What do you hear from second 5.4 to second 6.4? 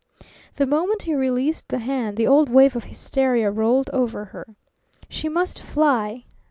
fly.